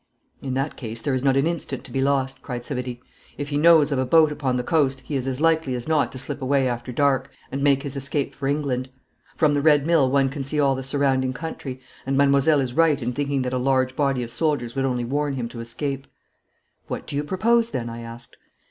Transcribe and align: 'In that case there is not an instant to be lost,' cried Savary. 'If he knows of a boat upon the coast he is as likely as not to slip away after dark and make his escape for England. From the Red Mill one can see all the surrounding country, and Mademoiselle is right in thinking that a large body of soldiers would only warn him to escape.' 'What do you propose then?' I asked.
'In 0.41 0.55
that 0.55 0.77
case 0.77 0.99
there 0.99 1.13
is 1.13 1.23
not 1.23 1.37
an 1.37 1.45
instant 1.45 1.83
to 1.83 1.91
be 1.91 2.01
lost,' 2.01 2.41
cried 2.41 2.65
Savary. 2.65 2.99
'If 3.37 3.49
he 3.49 3.57
knows 3.59 3.91
of 3.91 3.99
a 3.99 4.03
boat 4.05 4.31
upon 4.31 4.55
the 4.55 4.63
coast 4.63 5.01
he 5.01 5.15
is 5.15 5.27
as 5.27 5.39
likely 5.39 5.75
as 5.75 5.87
not 5.87 6.11
to 6.11 6.17
slip 6.17 6.41
away 6.41 6.67
after 6.67 6.91
dark 6.91 7.29
and 7.51 7.61
make 7.63 7.83
his 7.83 7.95
escape 7.95 8.33
for 8.33 8.47
England. 8.47 8.89
From 9.35 9.53
the 9.53 9.61
Red 9.61 9.85
Mill 9.85 10.09
one 10.09 10.29
can 10.29 10.43
see 10.43 10.59
all 10.59 10.73
the 10.73 10.81
surrounding 10.83 11.33
country, 11.33 11.79
and 12.03 12.17
Mademoiselle 12.17 12.61
is 12.61 12.73
right 12.73 12.99
in 12.99 13.11
thinking 13.11 13.43
that 13.43 13.53
a 13.53 13.59
large 13.59 13.95
body 13.95 14.23
of 14.23 14.31
soldiers 14.31 14.73
would 14.75 14.85
only 14.85 15.05
warn 15.05 15.35
him 15.35 15.47
to 15.49 15.59
escape.' 15.61 16.07
'What 16.87 17.05
do 17.05 17.15
you 17.15 17.23
propose 17.23 17.69
then?' 17.69 17.87
I 17.87 17.99
asked. 18.01 18.37